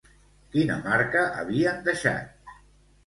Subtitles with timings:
[0.53, 2.53] Quina marca havien deixat?